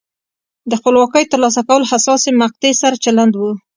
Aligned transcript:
د 0.69 0.71
خپلواکۍ 0.79 1.23
ترلاسه 1.31 1.61
کول 1.67 1.83
حساسې 1.91 2.29
مقطعې 2.41 2.73
سره 2.81 2.95
چلند 3.05 3.33
و. 3.35 3.41